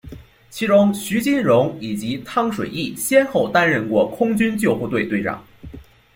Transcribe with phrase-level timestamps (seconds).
[0.49, 5.45] 其中徐金蓉以及汤水易先后担任过空军救护队队长。